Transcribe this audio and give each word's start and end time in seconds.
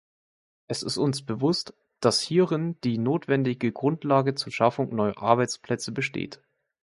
Es 0.67 0.81
ist 0.81 0.97
uns 0.97 1.23
bewusst, 1.23 1.75
dass 1.99 2.19
hierin 2.21 2.75
die 2.83 2.97
notwendige 2.97 3.71
Grundlage 3.71 4.33
zur 4.33 4.51
Schaffung 4.51 4.95
neuer 4.95 5.19
Arbeitsplätze 5.21 5.91
besteht. 5.91 6.41